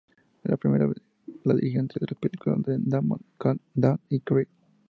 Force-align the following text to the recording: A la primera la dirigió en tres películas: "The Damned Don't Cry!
A 0.45 0.47
la 0.51 0.55
primera 0.57 0.87
la 1.43 1.53
dirigió 1.53 1.79
en 1.79 1.87
tres 1.87 2.17
películas: 2.19 2.63
"The 2.65 2.77
Damned 2.79 3.21
Don't 3.75 4.23
Cry! 4.25 4.47